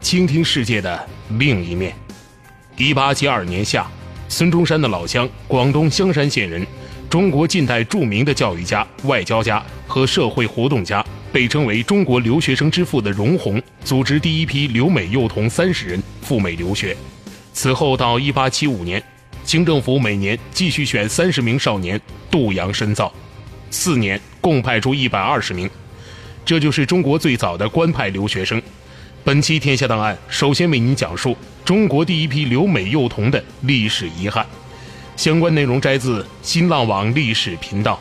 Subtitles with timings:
[0.00, 1.94] 倾听世界的另一面。
[2.76, 3.86] 一八七二年夏，
[4.28, 6.66] 孙中山的老乡，广东香山县人，
[7.08, 16.96] 中国近代著名的教育家、外交家和社会活动家，被称为“中国留学生之父”的容闳，组织第一批留美幼童三十人赴美留学。
[17.52, 19.02] 此后到一八七五年，
[19.44, 23.12] 清政府每年继续选三十名少年渡洋深造，
[23.70, 25.68] 四年共派出一百二十名，
[26.44, 28.60] 这就是中国最早的官派留学生。
[29.30, 34.44] 本期《天下档案》首先为您讲述中国第一批留美幼童的历史遗憾。
[35.16, 37.96] 相关内容摘自新浪网历史频道。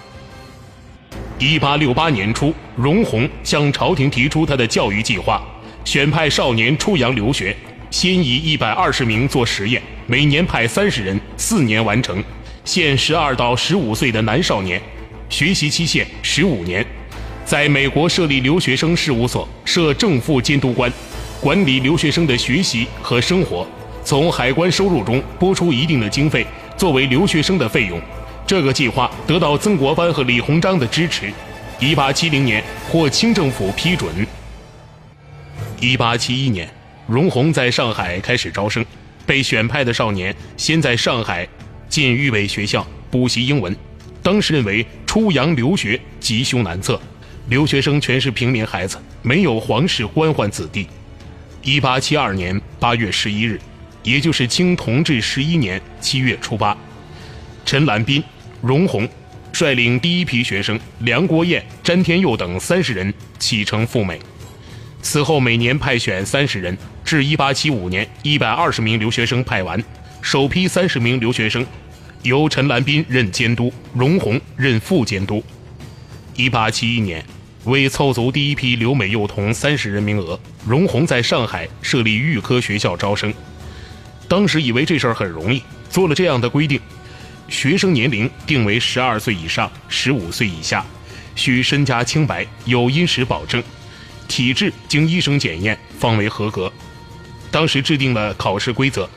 [1.38, 5.40] 一八六八年初，容闳向朝廷提出他的教育计划，
[5.86, 7.56] 选派少年出洋留学，
[7.92, 12.24] 先以一百二十名做实验，每年派三十人，四年完成。
[12.66, 14.82] 限十二到十五岁的男少年，
[15.30, 16.84] 学习期限十五年，
[17.46, 20.92] 在美国设立留学生事务所，设正副监督官。
[21.42, 23.66] 管理留学生的学习和生活，
[24.04, 26.46] 从海关收入中拨出一定的经费
[26.76, 28.00] 作为留学生的费用。
[28.46, 31.32] 这个计划得到曾国藩和李鸿章的支持。
[31.80, 34.14] 一八七零年获清政府批准。
[35.80, 36.70] 一八七一年，
[37.08, 38.86] 容闳在上海开始招生，
[39.26, 41.48] 被选派的少年先在上海
[41.88, 43.74] 进预备学校补习英文。
[44.22, 47.00] 当时认为出洋留学吉凶难测，
[47.48, 50.86] 留学生全是平民孩子，没有皇室官宦子弟。
[51.62, 53.60] 一八七二年八月十一日，
[54.02, 56.76] 也就是清同治十一年七月初八，
[57.66, 58.24] 陈兰斌、
[58.62, 59.08] 容闳
[59.52, 64.18] 率领第一批学生梁国彦、詹天佑等三十人启程赴美。
[65.02, 69.84] 此后每年派选三十人，至一八七五年，一百二十名留学生派完。
[70.22, 71.66] 首批三十名留学生
[72.24, 75.44] 由陈兰斌任监督，容闳任副监督。
[76.36, 77.24] 一八七一年。
[77.66, 83.34] 为凑足第一批留美幼童三十人名额，容闳在上海设立预科学校招生。
[84.30, 86.80] 当时以为这事儿很容易，做了这样的规定：
[87.50, 90.86] 学生年龄定为十二岁以上、十五岁以下，
[91.36, 93.62] 需身家清白，有因实保证，
[94.28, 96.72] 体质经医生检验方为合格。
[97.52, 99.10] 当时制定了考试规则：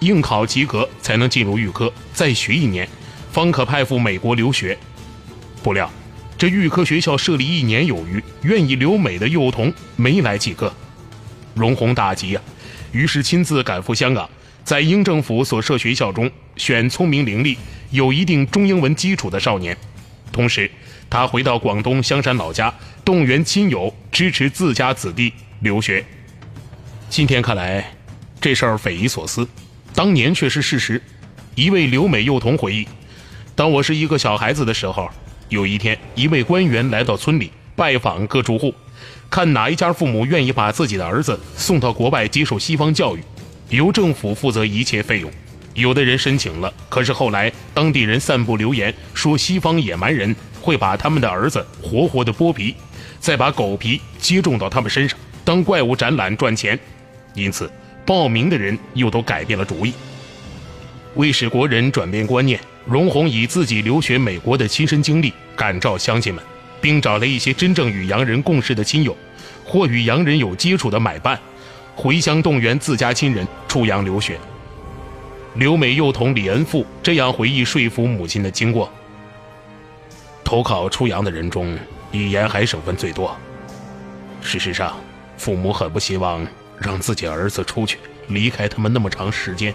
[0.00, 2.86] 应考及格才能进入预科，再学一年，
[3.32, 4.76] 方可派赴美国留学。
[5.62, 5.90] 不料。
[6.38, 10.70] 这预科学校设立一年有余，愿意留美的幼童没来几个，
[11.54, 12.40] 容闳大急呀，
[12.92, 14.28] 于是亲自赶赴香港，
[14.62, 17.56] 在英政府所设学校中选聪明伶俐、
[17.90, 19.74] 有一定中英文基础的少年，
[20.30, 20.70] 同时
[21.08, 22.72] 他回到广东香山老家，
[23.02, 26.04] 动员亲友支持自家子弟留学。
[27.08, 27.94] 今天看来，
[28.38, 29.48] 这事儿匪夷所思，
[29.94, 31.00] 当年却是事实。
[31.54, 32.86] 一位留美幼童回忆
[33.56, 35.08] ：“当我是一个小孩子的时候。”
[35.48, 38.74] 有一天，一位官员来到村里拜访各住户，
[39.30, 43.22] 看哪一家父母愿意把自己的儿子送到国外接受西方教育，
[43.68, 45.30] 由政府负责一切费用。
[45.74, 52.74] 有的人申请了，可是后来当地人散布流言，说西方野蛮人会把他们的儿子活活的剥皮，
[53.20, 56.76] 再把狗皮接种到他们身上当怪物展览赚钱，
[57.34, 57.70] 因此
[58.04, 59.92] 报名的人又都改变了主意。
[61.14, 62.58] 为使国人转变观念。
[62.86, 66.42] 容闳以自己留学美国的亲身经历感召乡亲们，
[66.80, 69.16] 并找了一些真正与洋人共事的亲友，
[69.64, 71.36] 或与洋人有接触的买办，
[71.96, 74.38] 回乡动员自家亲人出洋留学。
[75.54, 78.88] 留美幼童李恩富这样回忆说服母亲的经过：
[80.44, 81.76] 投考出洋的人中，
[82.12, 83.36] 以沿海省份最多。
[84.40, 84.96] 事实上，
[85.36, 86.46] 父母很不希望
[86.78, 87.98] 让自己儿子出去，
[88.28, 89.74] 离开他们那么长时间。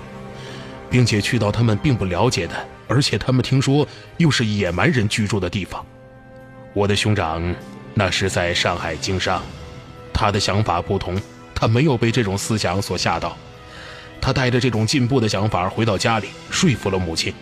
[0.92, 5.84] 并且去到他们并不了解的，而且他们听说又是野蛮人居住的地方。
[6.74, 7.56] 我的兄长
[7.94, 9.42] 那时在上海经商，
[10.14, 11.18] 他的想法不同，
[11.56, 13.38] 他没有被这种思想所吓到。
[14.20, 17.34] 他带着这种进步的想法回到家里，说服了母亲，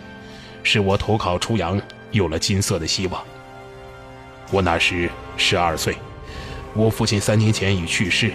[0.62, 1.80] 使我投考出洋
[2.12, 3.20] 有了金色的希望。
[4.52, 5.96] 我那时十二岁，
[6.74, 8.30] 我父亲三年前已去世，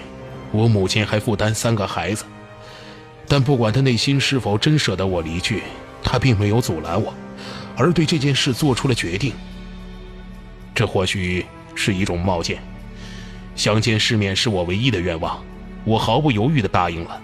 [0.52, 2.26] 我母亲还负担三个孩子。
[3.26, 5.64] 但不管他内心是否真舍得我离去，
[6.06, 7.12] 他并没有阻拦我，
[7.76, 9.34] 而对这件事做出了决定。
[10.74, 11.44] 这或许
[11.74, 12.62] 是一种冒险，
[13.56, 15.44] 想见世面是我唯一的愿望，
[15.84, 17.20] 我毫不犹豫地答应了。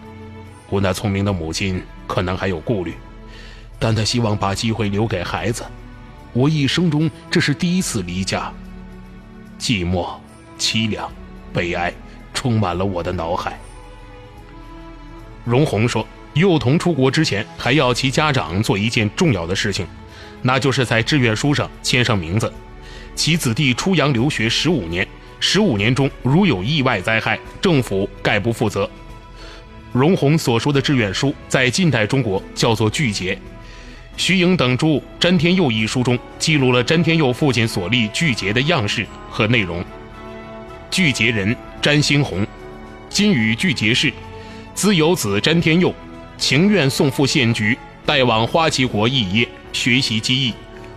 [0.69, 2.95] 我那聪明的母亲可能还有顾虑，
[3.77, 5.63] 但她希望把机会留给孩子。
[6.33, 8.51] 我一生中这是第一次离家，
[9.59, 10.09] 寂寞、
[10.57, 11.11] 凄凉、
[11.53, 11.93] 悲哀，
[12.33, 13.59] 充满了我的脑海。
[15.43, 19.85] 荣宏说，幼童出国之前还要其家长做一件重要的事情，
[20.41, 22.51] 那就是在志愿书上签上名字。
[23.15, 25.05] 其子弟出洋留学十五年，
[25.39, 28.89] 十五年中如有意外灾害，政府概不负责。
[29.91, 33.37] 荣宏所说的志愿书，在近代中国叫做拒节。
[34.15, 34.87] 徐颖等著
[35.19, 39.83] 《詹天佑》一书中记录了詹天佑父亲所立拒节的样式和内容。
[40.89, 42.45] 拒节人詹兴宏，
[43.09, 44.13] 今与拒节氏，
[44.73, 45.93] 兹有子詹天佑，
[46.41, 50.51] 情愿送赴县局，带往花旗国肄业，学习机艺。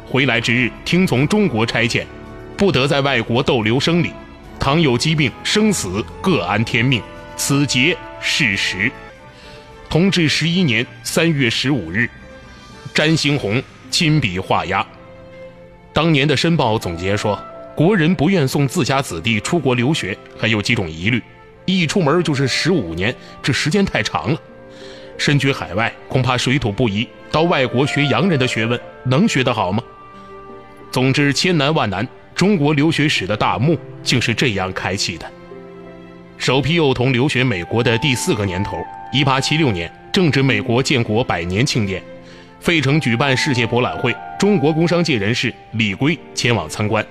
[0.09, 2.03] 回来之日，听从中国差遣，
[2.57, 4.11] 不得在外国逗留生理。
[4.59, 7.03] 倘有疾病、生死，各安天命。
[7.37, 8.91] 此节是实。
[9.91, 12.09] 同治十一年三月十五日。
[12.95, 14.85] 詹兴宏亲笔画押。
[15.93, 17.39] 当年的《申报》总结说，
[17.77, 21.23] 国人不愿送自家子弟出国留学，还有几种疑虑：
[21.67, 24.39] 一出门就是十五年，这时间太长了；
[25.17, 29.83] 身居海外，恐怕水土不移，到外国学洋人的学问，能学得好吗？
[30.91, 35.31] 总之，千难万难，中国留学史的大幕竟是这样开启的。
[36.37, 38.77] 首批幼童留学美国的第四个年头，
[39.13, 42.03] 一八七六年，正值美国建国百年庆典。
[42.61, 47.05] 费城举办世界博览会，中国工商界人士李圭前往参观。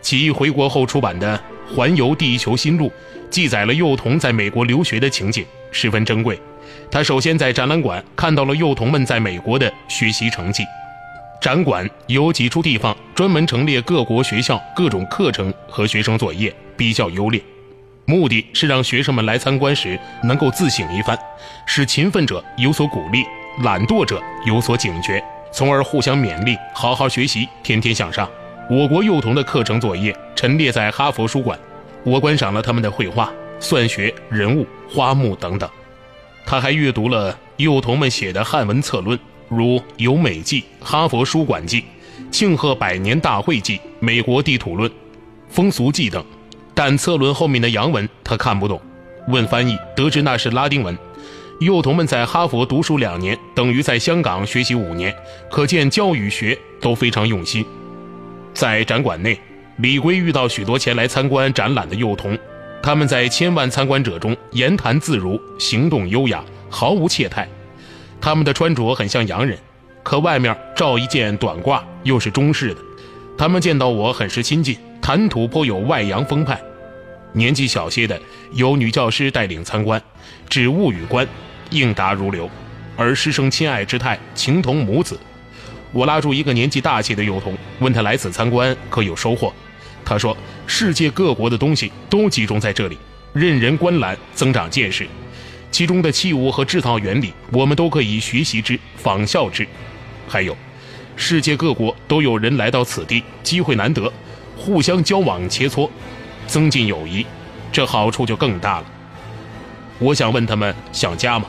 [0.00, 1.40] 其回国后出版的
[1.74, 2.86] 《环游地球新录》，
[3.30, 6.38] 记载了幼童在美国留学的情景，十分珍贵。
[6.90, 10.64] 他首先在展览馆看到了幼童们在美国的学习成绩。
[11.40, 17.40] 展馆有几处地方专门陈列各国学校各种课程和学生作业，比较优劣，
[18.06, 21.16] 目的是让学生们来参观时能够自省一番，
[21.66, 23.24] 使勤奋者有所鼓励。
[23.64, 25.20] 懒惰者有所警觉，
[25.52, 28.28] 从而互相勉励，好好学习，天天向上。
[28.70, 31.58] 我国幼童的课程作业陈列在哈佛书馆，
[32.04, 35.68] 我观赏了他们的绘画、算学、人物、花木等等。
[36.50, 39.18] 他还阅读了幼童们写的汉文策论，
[39.50, 41.80] 如《游美记》《哈佛书馆记》
[42.30, 44.88] 《庆贺百年大会记》《美国地图论》
[45.50, 46.24] 《风俗记》等。
[46.74, 48.80] 但策论后面的洋文他看不懂，
[49.28, 50.96] 问翻译，得知那是拉丁文。
[51.60, 55.14] 幼童们在哈佛读书两年，等于在香港学习五年，
[55.50, 57.62] 可见教与学都非常用心。
[58.54, 59.38] 在展馆内，
[59.76, 62.38] 李圭遇到许多前来参观展览的幼童，
[62.82, 67.48] 他们在千万参观者中言谈自如，行动优雅，毫无怯态。
[68.20, 69.58] 他们的穿着很像洋人，
[70.02, 72.80] 可外面罩一件短褂，又是中式的。
[73.36, 76.60] 他们见到我很是亲近，谈吐颇有外洋风派。
[77.32, 78.18] 年纪小些的，
[78.54, 80.02] 由女教师带领参观，
[80.48, 81.26] 指物与观。
[81.70, 82.48] 应答如流，
[82.96, 85.20] 而师生亲爱之态，情同母子。
[85.92, 89.52] 我拉住一个年纪大些的幼童，问他来此参观可有收获。
[90.02, 90.34] 他说
[90.70, 92.98] ：“世界各国的东西都集中在这里，
[93.32, 95.08] 任人观览，增长见识。
[95.70, 99.66] 其中的器物和制造原理，我们都可以学习之，仿效之。
[100.28, 100.54] 还有，
[101.16, 104.12] 世界各国都有人来到此地，机会难得，
[104.58, 105.88] 互相交往切磋，
[106.46, 107.24] 增进友谊，
[107.72, 108.84] 这好处就更大了。
[109.98, 111.46] 我想问他们想家吗？”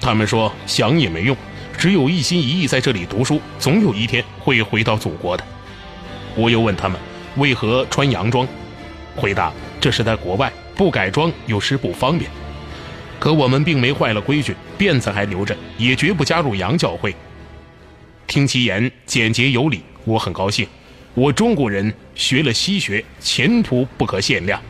[0.00, 1.36] 他们说想也没用，
[1.78, 5.44] 只有一心一意在这里读书，总有一天会回到祖国的。
[6.34, 7.00] 我又问他们
[7.36, 8.46] 为何穿洋装，
[9.14, 12.30] 回答这是在国外不改装有时不方便。
[13.18, 17.14] 可我们并没坏了规矩，辫子还留着，也绝不加入洋教会。
[18.26, 20.66] 听其言简洁有理，我很高兴。
[21.14, 24.60] 我中国人学了西学，前途不可限量。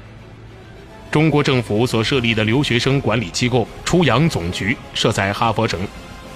[1.10, 5.80] 中国政府所设立的留学生管理机构出洋总局设在哈佛城，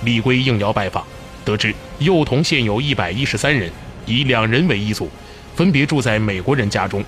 [0.04, 1.04] 李圭应邀拜访，
[1.44, 3.70] 得知幼童现有一百一十三人，
[4.04, 5.10] 以两人为一组，
[5.54, 7.04] 分别住在美国人家中。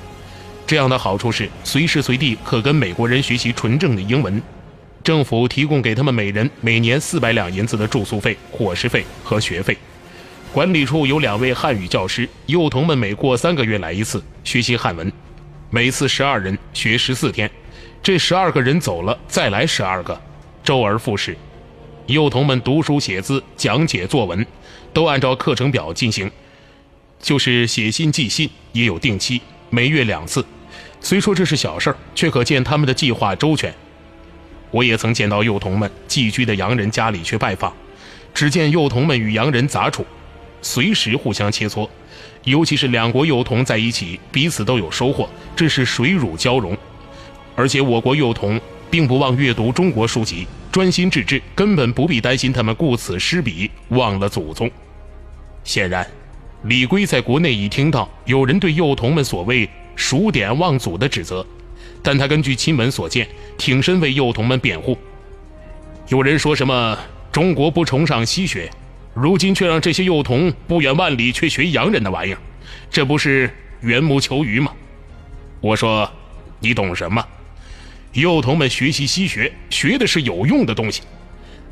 [0.66, 4.42] 这样的好处是，随时随地可跟美国人学习纯正的英文。
[5.02, 9.76] 政府提供给他们每人每年四百两银子的住宿费、伙食费和学费。
[10.52, 15.12] 管理处有两位汉语教师，幼童们每过三个月来一次学习汉文。
[15.68, 17.50] 每次十二人学十四天，
[18.02, 20.18] 这十二个人走了，再来十二个，
[20.62, 21.36] 周而复始。
[22.06, 24.46] 幼童们读书写字、讲解作文，
[24.92, 26.30] 都按照课程表进行。
[27.24, 29.40] 就是写信寄信也有定期，
[29.70, 30.44] 每月两次。
[31.00, 33.74] 虽说这是小事儿，却可见他们的计划周全。
[34.70, 37.72] 我也曾见到幼童们寄居的洋人家里去拜访，
[38.34, 40.04] 只见幼童们与洋人杂处，
[40.60, 41.88] 随时互相切磋。
[42.42, 45.26] 尤其是两国幼童在一起，彼此都有收获，
[45.56, 46.76] 这是水乳交融。
[47.56, 54.70] 而且我国幼童并不忘阅读中国书籍，专心致志，根本不必担心他们顾此失彼，忘了祖宗。
[55.62, 56.06] 显然，
[56.64, 61.46] 李圭在国内已听到有人对幼童们所谓数典忘祖的指责，
[62.02, 63.28] 但他根据亲闻所见，
[63.58, 64.96] 挺身为幼童们辩护。
[66.08, 66.98] 有人说什么
[67.30, 68.70] 中国不崇尚西学，
[69.12, 72.38] 如今却让这些幼童不远万里去学洋人的玩意儿，
[72.90, 73.50] 这不是
[73.82, 74.72] 缘木求鱼吗？
[75.60, 76.10] 我说，
[76.60, 77.22] 你懂什么？
[78.14, 81.02] 幼童们学习西学，学的是有用的东西。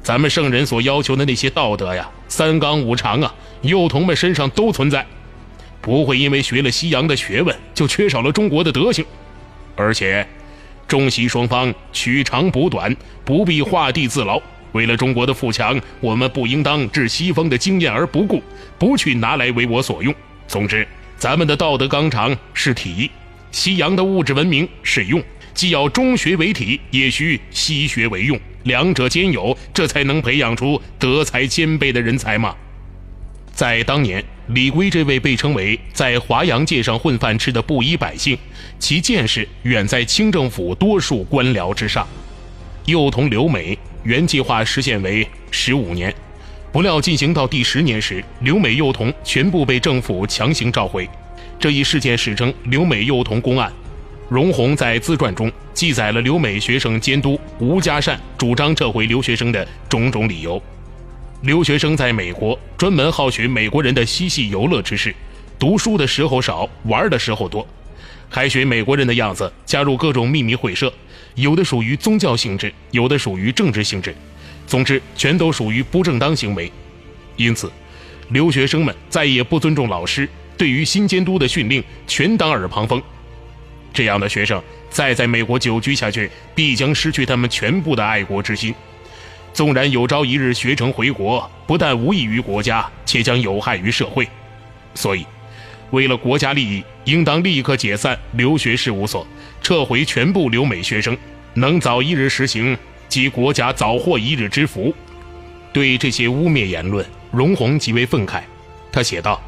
[0.03, 5.07] 咱们圣人所要求的那些道德呀，三纲五常啊，幼童们身上都存在，
[5.81, 9.05] 不会因为学了西洋的学问就缺少了中国的德行。
[9.77, 10.27] 而且，
[10.87, 14.41] 中西双方取长补短，不必画地自牢。
[14.73, 18.43] 为了中国的富强，我们不应当置西方的经验而不顾，
[18.79, 20.15] 不去拿来为我所用。
[20.49, 23.11] 总之，咱们的道德纲常是体。
[23.51, 32.57] 西洋的物质文明是用，既要中学为体，也需西学为用，两者兼有，这才能培养出德才兼备的人才嘛。
[33.53, 38.37] 在当年，李圭这位被称为在华阳界上混饭吃的布衣百姓，
[38.79, 42.07] 其见识远在清政府多数官僚之上。
[42.87, 46.13] 幼童留美原计划实现为十五年，
[46.73, 51.09] 不料进行到第十年时，留美幼童全部被政府强行召回。
[51.61, 53.71] 这一事件史称“留美幼童公案”。
[54.29, 60.61] 荣闳在自传中记载了留美学生监督吴家善主张撤回留学生的种种理由。
[61.43, 65.13] 留学生在美国专门好学美国人的嬉戏游乐之事，
[65.59, 67.67] 读书的时候少，玩的时候多，
[68.29, 70.93] 还学美国人的样子，加入各种秘密会社，
[71.35, 74.15] 有的属于宗教性质，有的属于政治性质，
[74.69, 76.71] 总之全都属于不正当行为。
[77.37, 77.69] 因此，
[78.29, 80.29] 留学生们再也不尊重老师。
[80.57, 83.03] 对于新监督的训令，全当耳旁风。
[83.93, 88.73] 这样的学生再在美国久居下去，必将失去他们全部的爱国之心。
[89.53, 94.27] 纵然有朝一日学成回国，不但无益于国家，且将有害于社会。
[94.95, 95.27] 所以，
[95.91, 99.27] 为了国家利益，应当立刻解散留学事务所，
[99.61, 101.17] 撤回全部留美学生。
[101.55, 102.77] 能早一日实行，
[103.09, 104.95] 即国家早获一日之福。
[105.73, 108.43] 对这些污蔑言论，荣闳极为愤慨。
[108.91, 109.41] 他写道。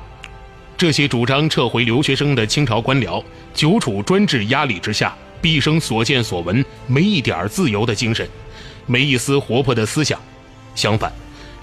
[0.77, 3.23] 这些主张撤回留学生的清朝官僚，
[3.55, 8.29] 久处专制压力之下，毕生所见所闻没一点自由的精神，
[8.87, 10.19] 没一丝活泼的思想。
[10.75, 11.12] 相反，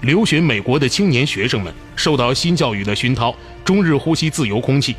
[0.02, 4.96] 留学美国的青年学生们受到新教育的熏陶，终日呼吸自由空气，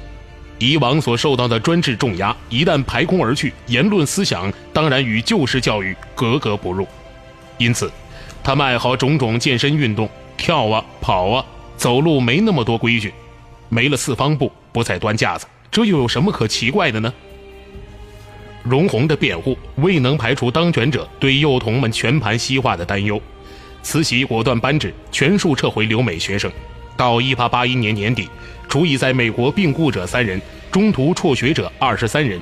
[0.60, 6.88] 以往所受到的专制重压一旦排空而去，言论思想当然与旧式教育格格不入。
[7.58, 7.92] 因此，
[8.44, 13.14] 他们爱好种种健身运动，跳啊跑啊，走路没那么多规矩。
[13.70, 17.12] 没了四方步，不再端架子，这又有什么可奇怪的呢？
[18.64, 23.22] 荣闳的辩护未能排除当权者对幼童们全盘西化的担忧，
[23.82, 26.52] 慈禧果断颁旨，全数撤回留美学生。
[26.96, 28.30] 到1881年年底，
[28.70, 30.42] 除以在美国病故者三人，
[30.72, 32.40] 中途辍学者二十三人，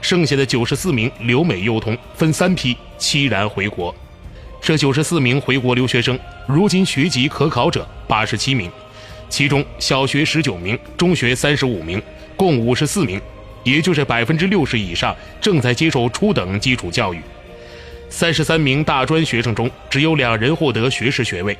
[0.00, 3.94] 剩下的九十四名留美幼童分三批凄然回国。
[4.60, 8.70] 这九十四名回国留学生，如今学籍可考者八十七名。
[9.28, 12.02] 其中小学十九名，中学三十五名，
[12.36, 13.18] 共五十四名，
[13.64, 17.20] 也就是百分之六十以上正在接受初等基础教育。
[18.08, 21.56] 三十三名大专学生中，只有两人获得学士学位，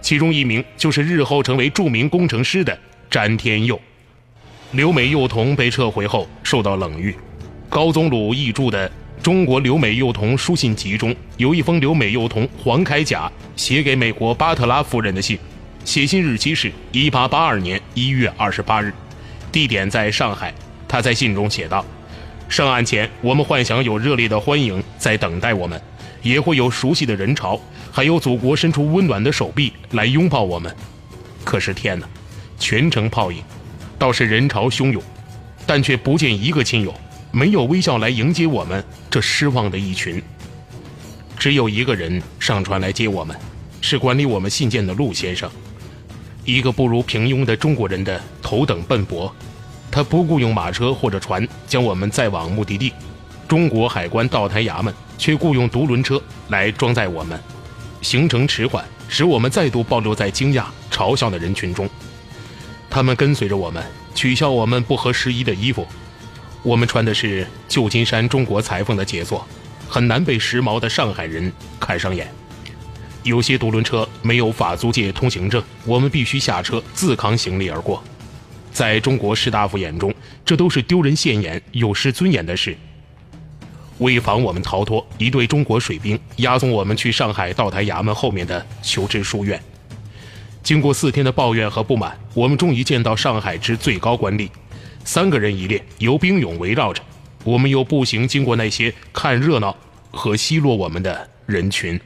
[0.00, 2.76] 其中一名就是日后成为著名工程师的
[3.08, 3.80] 詹天佑。
[4.72, 7.14] 留美幼童被撤回后受到冷遇，
[7.68, 8.88] 高宗鲁译著的
[9.22, 15.38] 《中国留美幼童书信集》中有一封留美幼童黄开甲写给美国巴特拉夫人的信。
[15.84, 18.92] 写信日期是一八八二年一月二十八日，
[19.52, 20.52] 地点在上海。
[20.92, 21.82] 他在信中写道
[22.50, 25.80] ：“上岸前，我们幻想有热烈的欢迎在等待我们，
[26.20, 27.58] 也会有熟悉的人潮，
[27.90, 30.76] 还有祖国伸出温暖的手臂来拥抱我们。
[31.44, 32.06] 可是天哪，
[32.58, 33.42] 全程泡影，
[33.98, 35.02] 倒是人潮汹涌，
[35.64, 36.94] 但却不见一个亲友，
[37.30, 40.22] 没有微笑来迎接我们这失望的一群。
[41.38, 43.34] 只有一个人上船来接我们，
[43.80, 45.50] 是管理我们信件的陆先生。”
[46.44, 49.34] 一个不如平庸的中国人的头等笨拙，
[49.92, 52.94] 他不雇佣马车或者船将我们载往目的地，
[53.46, 57.38] 中国海关道台衙门却雇佣独轮车来装载我们，
[58.00, 61.86] 行程迟缓，使我们再度暴露在惊讶、嘲笑的人群中。
[62.88, 63.84] 他们跟随着我们，
[64.14, 65.86] 取笑我们不合时宜的衣服，
[66.62, 69.46] 我们穿的是旧金山中国裁缝的杰作，
[69.90, 72.32] 很难被时髦的上海人看上眼。
[73.24, 78.02] 有些独轮车没有法租界通行证，我们必须下车自扛行李而过。
[78.72, 80.12] 在中国士大夫眼中，
[80.44, 82.76] 这都是丢人现眼、有失尊严的事。
[83.98, 89.60] 为防我们逃脱，一队中国水兵押送我们去上海道台衙门后面的求知书院。
[90.62, 94.48] 经过四天的抱怨和不满，我们终于见到上海之最高官吏，
[95.04, 97.02] 三个人一列，由兵勇围绕着。
[97.44, 99.76] 我们又步行经过那些看热闹
[100.10, 102.00] 和奚落我们的人群。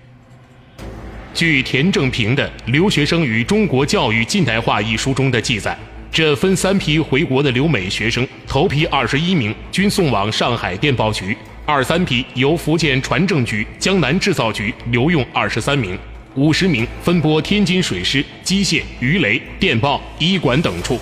[1.32, 5.78] 据田正平的《留学生与中国教育近代化》一书中的记载，
[6.12, 11.36] 这分三批回国的留美学生，头批二十一名均送往上海电报局，
[11.66, 15.98] 二三批由福建船政局、江南制造局留用二十三名。
[16.34, 20.98] 五十名分拨天津水师、机械、鱼雷、电报、医馆等处。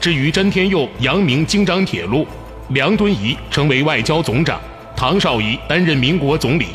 [0.00, 2.26] 至于詹天佑、杨明京张铁路，
[2.68, 4.60] 梁敦仪成为外交总长，
[4.96, 6.66] 唐绍仪担任民国总理，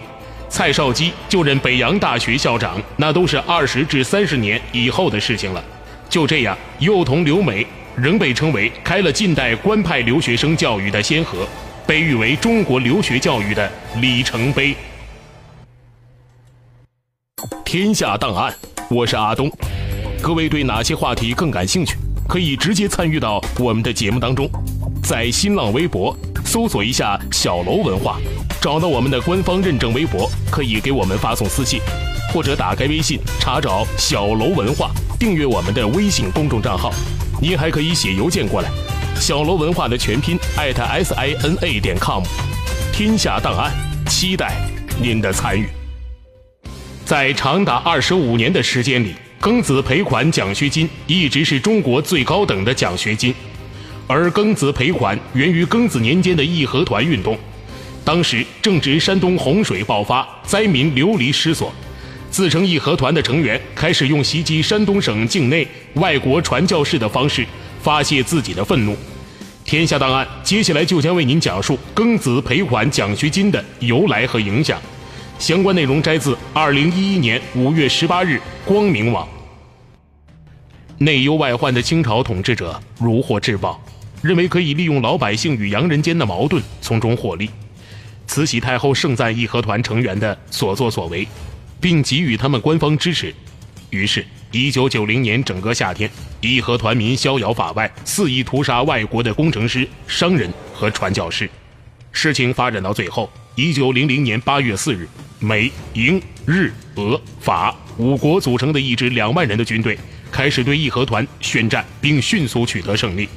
[0.50, 5.64] 蔡少基就任北洋大学校长，那都是二十至三十年以后的事情了。
[6.12, 7.66] 就这样，幼童留美
[7.96, 11.48] 仍被称为开了近代官派留学生教育的先河，
[11.88, 14.76] 被誉为中国留学教育的里程碑。
[17.64, 18.54] 天下档案，
[18.90, 19.50] 我是阿东。
[20.22, 21.96] 各位对哪些话题更感兴趣？
[22.28, 24.50] 可以直接参与到我们的节目当中，
[25.02, 26.14] 在新浪微博
[26.44, 28.20] 搜索一下“小楼文化”，
[28.60, 31.80] 找到我们的官方认证微博，可以给我们发送私信，
[32.34, 36.92] 或者打开微信查找“小楼文化”，订阅我们的微信公众账号。
[37.40, 38.72] 您还可以写邮件过来
[39.22, 42.24] ，“小楼文化”的全拼艾特 s i n a 点 com。
[42.92, 43.72] 天下档案，
[44.08, 44.58] 期待
[45.00, 45.68] 您的参与。
[47.06, 53.32] 在长达二十五年的时间里，庚子赔款奖学金一直是中国最高等的奖学金。
[54.08, 57.38] 而庚子赔款源于庚子年间的义和团运动，
[58.04, 61.72] 当时正值山东洪水爆发，灾民流离失所，
[62.32, 67.46] 自称义和团的成员开始用袭击山东省境内外国传教士的方式
[67.82, 68.96] 发泄自己的愤怒。
[69.66, 74.82] 天下档案接下来就将为您讲述庚子赔款奖学金的由来和影响。
[75.38, 79.28] 相关内容摘自二零一一年五月十八日光明网。
[81.00, 83.84] 内忧外患的清朝统治者如获至宝，
[84.22, 87.50] 认为可以利用老百姓与洋人间的矛盾从中获利。
[88.28, 91.28] 慈禧太后盛赞义和团成员的所作所为，
[91.82, 93.34] 并给予他们官方支持。
[93.90, 101.50] 于是，一九九零年整个夏天，义和团民逍遥法外，肆意屠杀外国的工程师、商人和传教士。
[102.14, 105.08] 事情发展到最后，一九零零年八月四日。
[105.44, 109.98] 美、英、日、俄、法五国组成的一支两万人的军队
[110.32, 113.28] 开始对义和团宣战，并迅速取得胜利。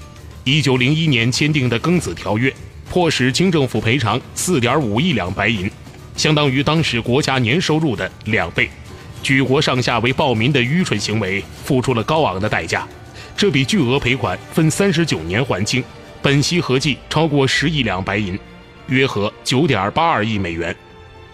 [0.45, 2.53] 一九零一年签订的庚子条约，
[2.91, 5.71] 迫使清政府赔偿四点五亿两白银，
[6.16, 8.68] 相当于当时国家年收入的两倍。
[9.22, 12.87] 举国上下为暴民的愚蠢行为付出了高昂的代价。
[13.37, 15.83] 这笔巨额赔款分三十九年还清，
[16.22, 18.38] 本息合计超过十亿两白银，
[18.88, 20.74] 约合九点八二亿美元。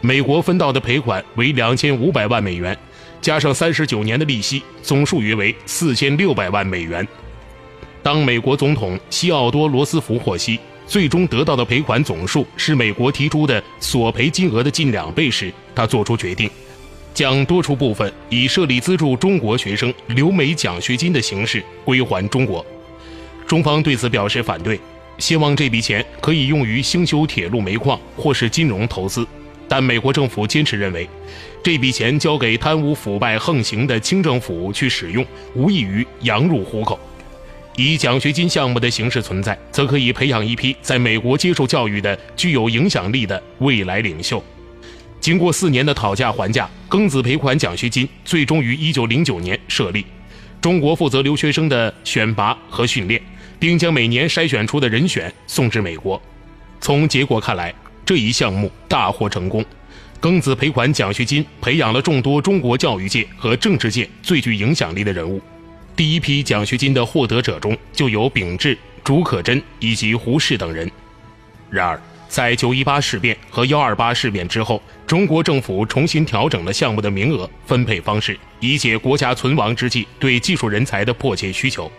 [0.00, 2.74] 美国分到的赔款为两千五百万美元，
[3.20, 7.06] 加上三十九年的利息，总数约为四千六百万美元。
[8.02, 10.58] 当美国总统西奥多·罗斯福获悉
[10.90, 16.50] 最终得到的赔款总数是美国提出的索赔金额的近两倍时，他做出决定，
[17.14, 22.66] 将多出部分以设立资助中国学生留美奖学金的形式归还中国。
[23.46, 24.80] 中方对此表示反对，
[25.16, 29.24] 希望这笔钱可以用于兴修铁路、煤矿或是金融投资。
[29.68, 31.08] 但美国政府坚持认为，
[31.62, 35.24] 这笔钱交给贪污腐败横行的清政府去使用，
[35.54, 36.98] 无异于羊入虎口。
[37.76, 44.42] 以奖学金项目的形式存在，则可以培养一批在美国接受教育的具有影响力的未来领袖。
[45.20, 50.04] 经过四年的讨价还价，庚子赔款奖学金最终于1909年设立。
[50.60, 53.20] 中国负责留学生的选拔和训练，
[53.58, 56.20] 并将每年筛选出的人选送至美国。
[56.80, 59.64] 从结果看来，这一项目大获成功，
[60.20, 65.40] 庚子赔款奖学金培养了众多中国教育界和政治界最具影响力的人物。
[66.00, 70.90] 第一批奖学金的获得者中就有秉志、竺可桢以及胡适等人。
[71.68, 81.92] 然而，在九一八事变和幺二八事变之后，中国政府重新调整了项目的名额分配方式，以解国家存亡之际对技术人才的迫切需求。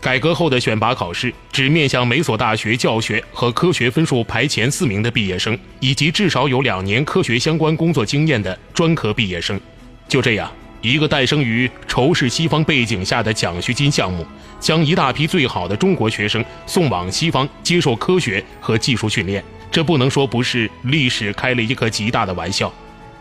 [0.00, 9.60] 改革后的选拔考试只面向每所大学教学和科学分数排前四名的毕业生，以及至少有两年科学相关工作经验的专科毕业生。
[10.08, 10.50] 就这样，
[10.82, 14.26] 一个诞生于仇视西方背景下的奖学金项目，
[14.60, 19.42] 将一大批最好的中国学生送往西方接受科学和技术训练。
[19.70, 22.70] 这不能说不是历史开了一个极大的玩笑。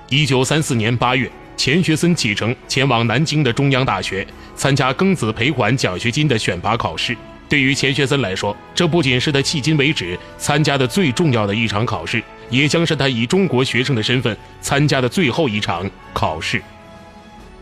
[0.10, 1.32] 一九三四年八月。
[1.58, 7.16] 钱学森启程前往南京的中央大学参加庚子赔款奖学金的选拔考试。
[7.48, 16.60] 对于钱学森来说，这不仅是他迄今为止参加的最重要的一场考试，也将是他以中国学生的身份参加的最后一场考试。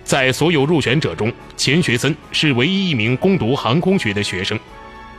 [0.10, 4.60] 在所有入选者中，钱学森是唯一一名攻读航空学的学生。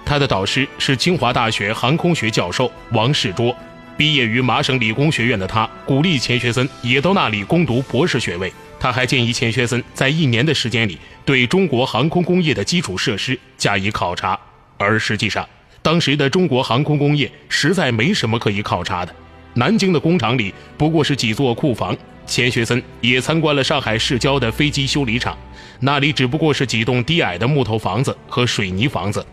[0.05, 3.55] 他的导师是清华大学航空学教授王世卓。
[3.97, 8.53] 毕业于麻省理工学院的他，鼓励钱学森也到那里攻读博士学位。
[8.81, 14.37] 他还建议钱学森在一年的时间里对中国航空工业的基础设施加以考察。
[14.77, 15.49] 而实际上，
[15.83, 19.15] 当时的中国航空工业实在没什么可以考察的。
[19.55, 21.97] 南京的工厂里不过是几座库房。
[22.31, 25.37] 钱学森也参观了上海市郊的飞机修理厂，
[25.81, 29.27] 那里只不过是几栋低矮的木头房子和水泥房子，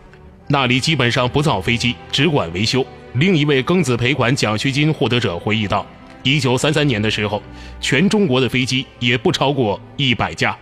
[0.48, 2.84] 那里基本上不造飞机，只管维修。
[3.12, 5.86] 另一位庚子赔款奖学金获得者回忆道
[6.24, 7.40] ：“一九三三年的时候，
[7.80, 10.58] 全中国的飞机也不超过一百架。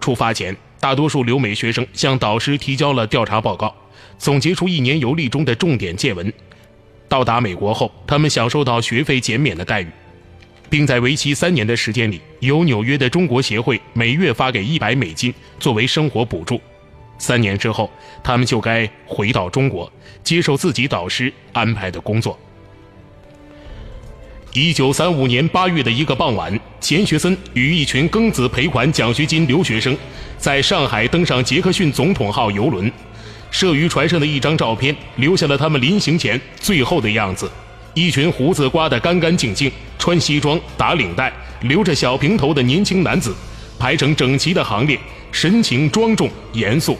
[0.00, 3.74] 出发前，大多数留美学生向导师提交了调查报告，
[4.18, 6.30] 总结出一年游历中的重点见闻。
[7.08, 9.88] 到达美国后，他们享受到学费减免的待遇。”
[10.70, 16.60] 并在为期三年的时间里，由纽约的中国协会每月发给一百美金作为生活补助。
[17.18, 17.90] 三年之后，
[18.22, 19.90] 他们就该回到中国，
[20.22, 22.38] 接受自己导师安排的工作。
[24.52, 29.96] 一九三五年八月的一个傍晚，钱学森与一群庚子赔款奖学金留学生，
[30.38, 32.90] 在上海登上杰克逊总统号游轮。
[33.50, 37.50] 摄于船上的一张照片，留下了他们临行前最后的样子。
[37.98, 41.32] 一群胡子刮得干干净净、穿西装打领带、
[41.62, 43.34] 留着小平头的年轻男子，
[43.76, 44.96] 排成整齐的行列，
[45.32, 46.96] 神情庄重严肃。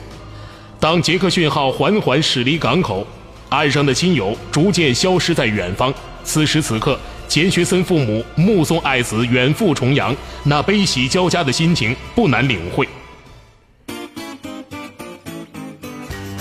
[0.81, 3.07] 当杰克逊号缓缓驶离港口，
[3.49, 5.95] 岸上的亲友逐渐消失在远方。
[6.25, 12.89] 此时此刻，钱学森父母目送爱子远赴重洋，那悲喜交加的心情不难领会。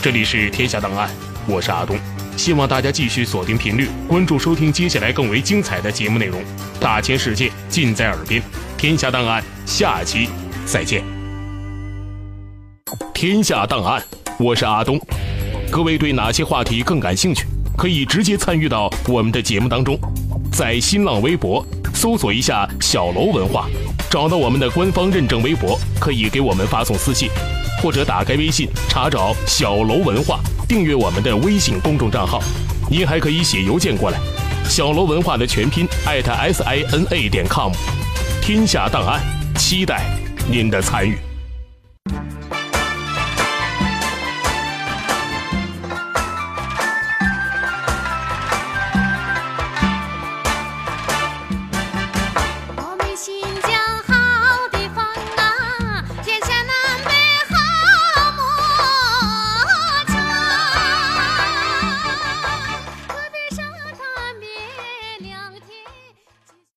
[0.01, 1.09] 这里是天下档案，
[1.45, 1.95] 我是阿东。
[2.37, 6.39] 希望大家继续锁定频率，关注收听接下来更为精彩的节目内容。
[6.79, 8.39] 大千世界尽在耳边，
[8.77, 10.29] 天下档案下期
[10.63, 11.03] 再见。
[13.11, 14.01] 天下档案，
[14.37, 14.99] 我是阿东。
[15.71, 17.43] 各位对哪些话题更感兴趣？
[17.75, 19.99] 可以直接参与到我们的节目当中，
[20.51, 23.67] 在新浪微博搜索一下“小楼文化”，
[24.11, 27.29] 找到我们的官方认证微博，可以给我们发送私信，
[27.81, 30.39] 或者打开微信查找“小楼文化”。
[30.67, 32.41] 订阅我们的微信公众账号，
[32.89, 34.19] 您还可以写邮件过来，
[34.69, 37.71] 小罗文化的全拼艾特 s i n a 点 com，
[38.41, 39.21] 天下档案，
[39.55, 40.05] 期待
[40.51, 41.26] 您的参与。